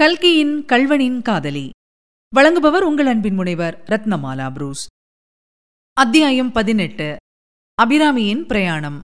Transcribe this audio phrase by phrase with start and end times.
[0.00, 1.70] கல்கியின் கல்வனின் காதலி.
[2.36, 4.86] வழங்குபவர் உங்கள் அன்பின் முனைவர் ரத்னமாலா புரூஸ்.
[5.92, 7.16] அத்தியாயம் பதினெட்டு.
[7.82, 8.98] அபிராமியின் பிரயாணம்.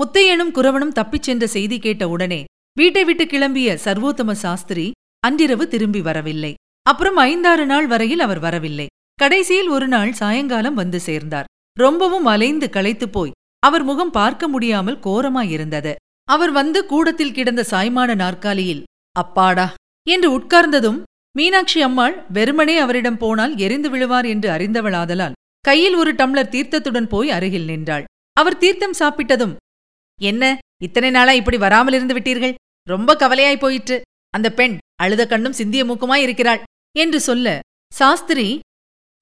[0.00, 6.54] முத்தையனும் குரவனும் தப்பிச் சென்ற செய்தி கேட்ட உடனே வீட்டை விட்டு கிளம்பிய சர்வோத்தம சாஸ்திரி அன்றிரவு திரும்பி வரவில்லை.
[6.82, 8.86] அப்புறம் ஐந்தாறு நாள் வரையில் அவர் வரவில்லை.
[9.14, 11.44] கடைசியில் ஒரு நாள் சாயங்காலம் வந்து சேர்ந்தார்.
[11.78, 15.94] ரொம்பவும் அலைந்து களைத்துப் போய் அவர் முகம் பார்க்க முடியாமல் கோரமாயிருந்தது.
[16.24, 18.84] அவர் வந்து கூடத்தில் கிடந்த சாய்மான நாற்காலியில்
[19.16, 19.66] அப்பாடா!
[20.06, 20.98] என்று உட்கார்ந்ததும்
[21.34, 27.64] மீனாட்சி அம்மாள் வெறுமனே அவரிடம் போனால் எரிந்து விழுவார் என்று அறிந்தவளாதலால் கையில் ஒரு டம்ளர் தீர்த்தத்துடன் போய் அருகில்
[27.64, 28.04] நின்றாள்.
[28.36, 29.54] அவர் தீர்த்தம் சாப்பிட்டதும்
[30.18, 30.44] என்ன
[30.82, 32.54] இத்தனை நாளா இப்படி வராமல் இருந்து விட்டீர்கள்?
[32.86, 33.96] ரொம்ப கவலையாய் போயிற்று.
[34.34, 36.60] அந்த பெண் அழுத கண்ணும் சிந்திய மூக்குமாய் இருக்கிறாள்
[36.96, 37.46] என்று சொல்ல
[37.92, 38.46] சாஸ்திரி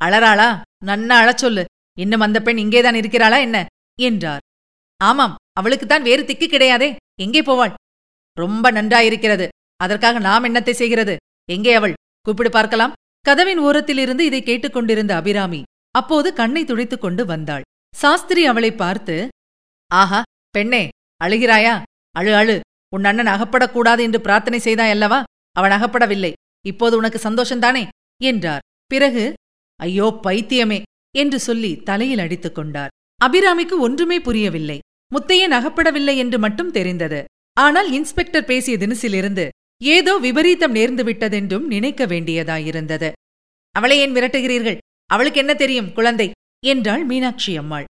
[0.00, 0.48] அழறாளா?
[0.86, 1.62] நன்னா அழச் சொல்லு.
[1.96, 3.58] இன்னும் அந்த பெண் இங்கேதான் இருக்கிறாளா என்ன?
[3.98, 4.42] என்றார்.
[5.00, 6.88] ஆமாம் அவளுக்குத்தான் வேறு திக்கு கிடையாதே.
[7.20, 7.74] எங்கே போவாள்?
[8.36, 9.46] ரொம்ப நன்றாயிருக்கிறது.
[9.80, 11.14] அதற்காக நாம் என்னத்தை செய்கிறது?
[11.48, 11.94] எங்கே அவள்?
[12.26, 12.96] கூப்பிடு பார்க்கலாம்.
[13.24, 15.60] கதவின் ஓரத்திலிருந்து இதை கேட்டுக்கொண்டிருந்த அபிராமி
[15.94, 17.64] அப்போது கண்ணை துடைத்துக் கொண்டு வந்தாள்.
[17.94, 19.16] சாஸ்திரி அவளை பார்த்து
[19.90, 20.20] ஆஹா
[20.54, 20.82] பெண்ணே
[21.20, 21.74] அழுகிறாயா?
[22.14, 22.56] அழு அழு.
[22.92, 25.18] உன் அண்ணன் அகப்படக்கூடாது என்று பிரார்த்தனை செய்தாய் அல்லவா?
[25.56, 26.32] அவன் அகப்படவில்லை.
[26.64, 27.82] இப்போது உனக்கு சந்தோஷந்தானே?
[28.20, 28.62] என்றார்.
[28.90, 29.24] பிறகு
[29.80, 30.78] ஐயோ பைத்தியமே!
[31.14, 32.92] என்று சொல்லி தலையில் அடித்துக் கொண்டார்.
[33.20, 34.78] அபிராமிக்கு ஒன்றுமே புரியவில்லை.
[35.12, 37.20] முத்தையன் அகப்படவில்லை என்று மட்டும் தெரிந்தது.
[37.56, 39.44] ஆனால் இன்ஸ்பெக்டர் பேசிய தினசிலிருந்து
[39.82, 43.12] ஏதோ விபரீதம் நேர்ந்து விட்டதென்றும் நினைக்க வேண்டியதாயிருந்தது.
[43.72, 44.78] அவளை ஏன் மிரட்டுகிறீர்கள்?
[45.06, 46.30] அவளுக்கு என்ன தெரியும் குழந்தை?
[46.66, 47.84] என்றாள் மீனாட்சி அம்மாள்.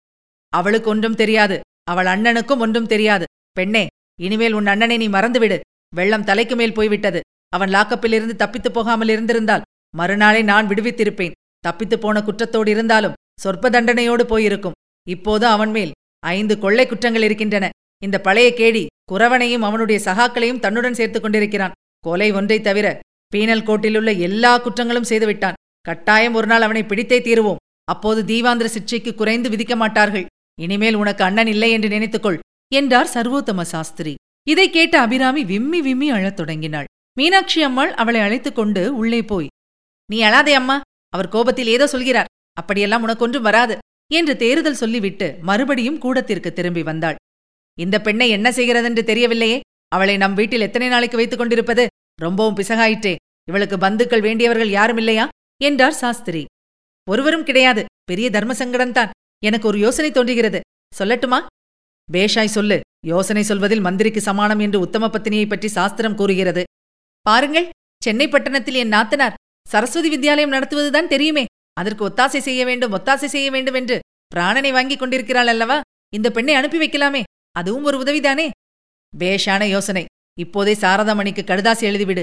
[0.48, 1.60] அவளுக்கு ஒன்றும் தெரியாது.
[1.84, 3.24] அவள் அண்ணனுக்கும் ஒன்றும் தெரியாது.
[3.52, 3.86] பெண்ணே
[4.20, 5.60] இனிமேல் உன் அண்ணனை நீ மறந்துவிடு.
[5.94, 7.20] வெள்ளம் தலைக்கு மேல் போய்விட்டது.
[7.48, 9.62] அவன் லாக்கப்பிலிருந்து தப்பித்துப் போகாமல் இருந்திருந்தால்
[9.98, 11.30] மறுநாளை நான் விடுவித்திருப்பேன்.
[11.60, 14.72] தப்பித்துப் போன குற்றத்தோடு இருந்தாலும் சொற்ப தண்டனையோடு போயிருக்கும்.
[15.08, 17.70] இப்போது அவன் மேல் ஐந்து கொள்ளை குற்றங்கள் இருக்கின்றன.
[18.02, 21.74] இந்த பழைய கேடி குறவனையும் அவனுடைய சகாக்களையும் தன்னுடன் சேர்த்துக் கொண்டிருக்கிறான்.
[22.05, 22.86] கொலை ஒன்றை தவிர
[23.33, 27.61] பீனல் கோட்டிலுள்ள எல்லா குற்றங்களும் செய்துவிட்டான் கட்டாயம் ஒரு நாள் அவனை பிடித்தே தீருவோம்.
[27.84, 30.27] அப்போது தீவாந்திர சிக்ஷைக்கு குறைந்து விதிக்க மாட்டார்கள்.
[30.61, 32.39] இனிமேல் உனக்கு அண்ணன் இல்லை என்று நினைத்துக்கொள்
[32.73, 34.14] என்றார் சர்வோத்தம சாஸ்திரி.
[34.46, 36.89] இதை கேட்ட அபிராமி விம்மி விம்மி அழத் தொடங்கினாள்.
[37.18, 39.48] மீனாட்சி அம்மாள் அவளை அழைத்துக் கொண்டு உள்ளே போய்
[40.12, 40.77] நீ அழாதே அம்மா
[41.08, 42.30] அவர் கோபத்தில் ஏதோ சொல்கிறார்.
[42.61, 43.77] அப்படியெல்லாம் உனக்கொன்றும் வராது
[44.12, 47.18] என்று தேறுதல் சொல்லிவிட்டு மறுபடியும் கூடத்திற்கு திரும்பி வந்தாள்.
[47.80, 49.61] இந்த பெண்ணை என்ன செய்கிறதென்று தெரியவில்லையே.
[49.89, 51.86] அவளை நம் வீட்டில் எத்தனை நாளைக்கு வைத்துக் கொண்டிருப்பது?
[52.20, 53.14] ரொம்பவும் பிசகாயிற்றே.
[53.48, 55.29] இவளுக்கு பந்துக்கள் வேண்டியவர்கள் யாரும் இல்லையா?
[55.64, 56.45] என்றார் சாஸ்திரி.
[57.11, 57.84] ஒருவரும் கிடையாது.
[58.05, 59.11] பெரிய தர்ம சங்கடம்தான்
[59.45, 60.61] எனக்கு ஒரு யோசனை தோன்றுகிறது.
[60.98, 61.46] சொல்லட்டுமா?
[62.13, 62.80] பேஷாய் சொல்லு.
[63.07, 66.64] யோசனை சொல்வதில் மந்திரிக்கு சமானம் என்று உத்தம பத்தினியை பற்றி சாஸ்திரம் கூறுகிறது.
[67.20, 67.68] பாருங்கள்.
[68.02, 69.34] சென்னை பட்டணத்தில் என் நாத்தனார்
[69.68, 71.45] சரஸ்வதி வித்யாலயம் நடத்துவதுதான் தெரியுமே.
[71.73, 74.01] அதற்கு ஒத்தாசை செய்ய வேண்டும் ஒத்தாசை செய்ய வேண்டும் என்று
[74.34, 75.80] பிராணனை வாங்கிக் கொண்டிருக்கிறாள் அல்லவா?
[76.14, 77.23] இந்த பெண்ணை அனுப்பி வைக்கலாமே.
[77.56, 78.50] அதுவும் ஒரு உதவிதானே?
[79.18, 80.04] பேஷான யோசனை.
[80.38, 82.22] இப்போதே சாரதாமணிக்கு கடுதாசி எழுதிவிடு.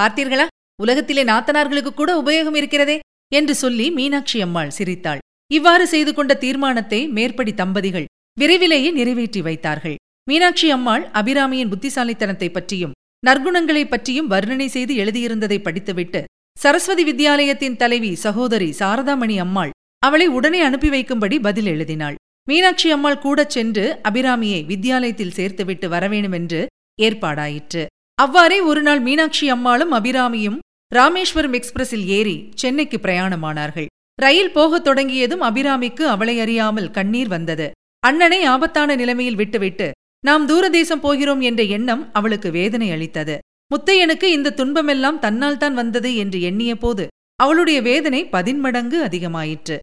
[0.00, 0.46] பார்த்தீர்களா?
[0.82, 2.98] உலகத்திலே நாத்தனார்களுக்கு கூட உபயோகம் இருக்கிறதே?
[3.34, 5.18] என்று சொல்லி மீனாட்சி அம்மாள் சிரித்தாள்.
[5.52, 8.04] இவ்வாறு செய்து கொண்ட தீர்மானத்தை மேற்படி தம்பதிகள்
[8.38, 9.94] விரைவிலேயே நிறைவேற்றி வைத்தார்கள்.
[10.28, 12.92] மீனாட்சி அம்மாள் அபிராமியின் புத்திசாலித்தனத்தை பற்றியும்
[13.26, 16.24] நற்குணங்களைப் பற்றியும் வர்ணனை செய்து எழுதியிருந்ததை படித்துவிட்டு
[16.58, 22.14] சரஸ்வதி வித்யாலயத்தின் தலைவி சகோதரி சாரதாமணி அம்மாள் அவளை உடனே அனுப்பி வைக்கும்படி பதில் எழுதினாள்.
[22.48, 26.60] மீனாட்சி அம்மாள் கூடச் சென்று அபிராமியை வித்யாலயத்தில் சேர்த்துவிட்டு வரவேணுமென்று
[27.02, 27.82] ஏற்பாடாயிற்று.
[28.18, 30.58] அவ்வாறே ஒருநாள் மீனாட்சி அம்மாளும் அபிராமியும்
[30.92, 33.88] ராமேஸ்வரம் எக்ஸ்பிரஸில் ஏறி சென்னைக்கு பிரயாணமானார்கள்.
[34.18, 37.70] ரயில் போகத் தொடங்கியதும் அபிராமிக்கு அவளை அறியாமல் கண்ணீர் வந்தது.
[38.02, 39.88] அண்ணனை ஆபத்தான நிலைமையில் விட்டுவிட்டு
[40.24, 43.38] நாம் தூரதேசம் போகிறோம் என்ற எண்ணம் அவளுக்கு வேதனை அளித்தது.
[43.70, 47.06] முத்தையனுக்கு இந்த துன்பமெல்லாம் தன்னால் தான் வந்தது என்று எண்ணிய போது
[47.40, 49.76] அவளுடைய வேதனை பதின்மடங்கு அதிகமாயிற்று.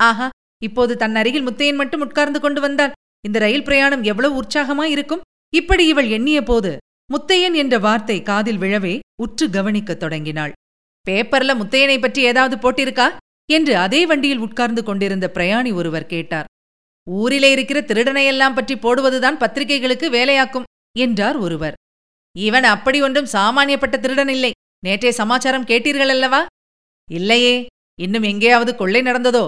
[0.00, 0.28] ஆஹா
[0.64, 5.24] இப்போது தன் அருகில் முத்தையன் மட்டும் உட்கார்ந்து கொண்டு வந்தால் இந்த ரயில் பிரயாணம் எவ்வளவு உற்சாகமாயிருக்கும்
[5.54, 6.76] இப்படி இவள் எண்ணிய போது
[7.10, 10.52] முத்தையன் என்ற வார்த்தை காதில் விழவே உற்று கவனிக்கத் தொடங்கினாள்.
[11.10, 13.06] பேப்பர்ல முத்தையனை பற்றி ஏதாவது போட்டிருக்கா?
[13.50, 16.44] என்று அதே வண்டியில் உட்கார்ந்து கொண்டிருந்த பிரயாணி ஒருவர் கேட்டார்.
[17.10, 20.68] ஊரிலே இருக்கிற திருடனையெல்லாம் பற்றி போடுவதுதான் பத்திரிகைகளுக்கு வேலையாக்கும்
[20.98, 21.74] என்றார் ஒருவர்.
[22.36, 24.50] இவன் அப்படி ஒன்றும் சாமானியப்பட்ட திருடன் இல்லை.
[24.86, 26.46] நேற்றே சமாச்சாரம் கேட்டீர்கள் அல்லவா
[27.10, 27.66] இல்லையே.
[28.00, 29.44] இன்னும் எங்கேயாவது கொள்ளை நடந்ததோ?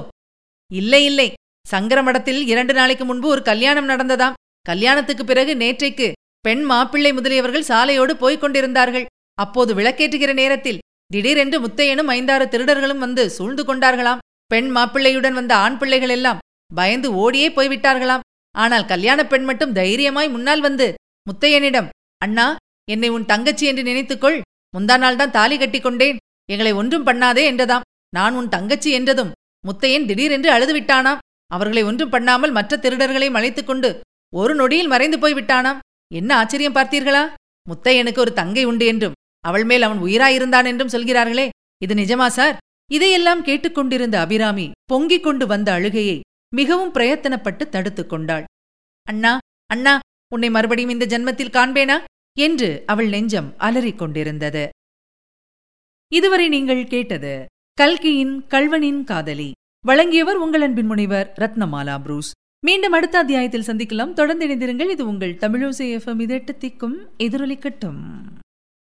[0.75, 1.29] இல்லை இல்லை.
[1.67, 4.39] சங்கரமடத்தில் இரண்டு நாளைக்கு முன்பு ஒரு கல்யாணம் நடந்ததாம்.
[4.67, 6.07] கல்யாணத்துக்கு பிறகு நேற்றைக்கு
[6.41, 9.07] பெண் மாப்பிள்ளை முதலியவர்கள் சாலையோடு போய்க் கொண்டிருந்தார்கள்.
[9.39, 14.23] அப்போது விளக்கேற்றுகிற நேரத்தில் திடீரென்று முத்தையனும் ஐந்தாறு திருடர்களும் வந்து சூழ்ந்து கொண்டார்களாம்.
[14.47, 18.25] பெண் மாப்பிள்ளையுடன் வந்த ஆண் பிள்ளைகள் எல்லாம் பயந்து ஓடியே போய்விட்டார்களாம்.
[18.55, 20.87] ஆனால் கல்யாணப் பெண் மட்டும் தைரியமாய் முன்னால் வந்து
[21.27, 21.89] முத்தையனிடம்
[22.19, 22.47] அண்ணா
[22.91, 24.39] என்னை உன் தங்கச்சி என்று நினைத்துக்கொள்.
[24.75, 26.21] முந்தா நாள்தான் தாலி கட்டிக்கொண்டேன்
[26.51, 27.87] எங்களை ஒன்றும் பண்ணாதே என்றதாம்.
[28.15, 29.33] நான் உன் தங்கச்சி என்றதும்
[29.67, 31.23] முத்தையன் திடீரென்று அழுதுவிட்டானாம்.
[31.51, 33.91] அவர்களை ஒன்றும் பண்ணாமல் மற்ற திருடர்களையும் அழைத்துக் கொண்டு
[34.33, 35.79] ஒரு நொடியில் மறைந்து போய் விட்டானாம்
[36.13, 37.23] என்ன ஆச்சரியம் பார்த்தீர்களா?
[37.67, 41.47] முத்தையனுக்கு ஒரு தங்கை உண்டு என்றும் அவள் மேல் அவன் உயிராயிருந்தான் என்றும் சொல்கிறார்களே.
[41.83, 42.57] இது நிஜமா சார்?
[42.91, 46.21] இதையெல்லாம் கேட்டுக்கொண்டிருந்த அபிராமி பொங்கிக் கொண்டு வந்த அழுகையை
[46.55, 48.45] மிகவும் பிரயத்தனப்பட்டு தடுத்துக் கொண்டாள்.
[49.07, 49.95] அண்ணா அண்ணா
[50.33, 51.97] உன்னை மறுபடியும் இந்த ஜென்மத்தில் காண்பேனா?
[52.37, 54.63] என்று அவள் நெஞ்சம் அலறிக் கொண்டிருந்தது
[56.13, 57.35] இதுவரை நீங்கள் கேட்டது
[57.77, 59.53] கல்கியின் கல்வனின் காதலி.
[59.87, 62.33] வழங்கியவர் உங்கள் அன்பின் முனைவர் ரத்னமாலா புரூஸ்.
[62.67, 64.13] மீண்டும் அடுத்த அத்தியாயத்தில் சந்திக்கலாம்.
[64.13, 64.91] தொடர்ந்து இணைந்திருங்கள்.
[64.91, 68.01] இது உங்கள் தமிழோசை எஃப்எம் இதெட்டு திக்கும் எதிரொலிக்கட்டும்.